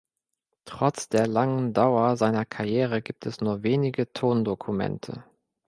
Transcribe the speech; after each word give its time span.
Trotz 0.65 1.09
der 1.09 1.27
langen 1.27 1.73
Dauer 1.73 2.17
seiner 2.17 2.43
Karriere 2.43 3.03
gibt 3.03 3.27
es 3.27 3.39
nur 3.39 3.61
wenige 3.61 4.11
Tondokumente. 4.11 5.23